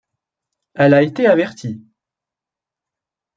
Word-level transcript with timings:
Elle 0.73 0.95
a 0.95 1.03
été 1.03 1.27
avertie. 1.27 1.85